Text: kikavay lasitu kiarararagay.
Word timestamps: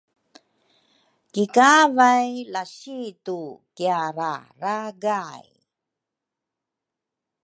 kikavay 1.33 2.29
lasitu 2.53 3.39
kiarararagay. 3.75 5.47